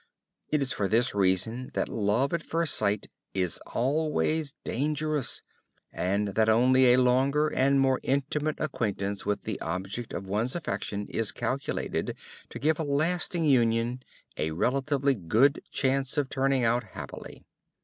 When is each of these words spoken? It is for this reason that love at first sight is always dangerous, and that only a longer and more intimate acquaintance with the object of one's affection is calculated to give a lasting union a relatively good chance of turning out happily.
It 0.49 0.63
is 0.63 0.71
for 0.73 0.87
this 0.87 1.13
reason 1.13 1.69
that 1.75 1.87
love 1.87 2.33
at 2.33 2.41
first 2.41 2.73
sight 2.73 3.07
is 3.35 3.59
always 3.67 4.55
dangerous, 4.63 5.43
and 5.93 6.29
that 6.29 6.49
only 6.49 6.91
a 6.91 6.99
longer 6.99 7.49
and 7.49 7.79
more 7.79 7.99
intimate 8.01 8.59
acquaintance 8.59 9.27
with 9.27 9.43
the 9.43 9.61
object 9.61 10.11
of 10.15 10.25
one's 10.25 10.55
affection 10.55 11.05
is 11.07 11.31
calculated 11.31 12.17
to 12.49 12.57
give 12.57 12.79
a 12.79 12.83
lasting 12.83 13.45
union 13.45 14.01
a 14.37 14.49
relatively 14.49 15.13
good 15.13 15.61
chance 15.69 16.17
of 16.17 16.29
turning 16.29 16.63
out 16.65 16.83
happily. 16.93 17.45